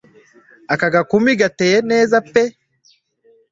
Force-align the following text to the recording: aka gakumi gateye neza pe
aka 0.73 0.87
gakumi 0.93 1.31
gateye 1.41 1.77
neza 1.91 2.15
pe 2.31 2.43